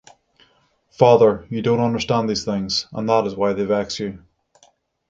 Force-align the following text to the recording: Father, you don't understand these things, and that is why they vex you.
Father, 0.89 1.45
you 1.51 1.61
don't 1.61 1.79
understand 1.79 2.27
these 2.27 2.43
things, 2.43 2.87
and 2.91 3.07
that 3.07 3.27
is 3.27 3.35
why 3.35 3.53
they 3.53 3.65
vex 3.65 3.99
you. 3.99 4.23